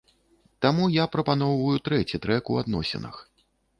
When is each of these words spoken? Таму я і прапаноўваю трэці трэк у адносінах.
Таму 0.65 0.87
я 0.95 1.03
і 1.09 1.11
прапаноўваю 1.15 1.77
трэці 1.89 2.21
трэк 2.25 2.43
у 2.55 2.59
адносінах. 2.63 3.21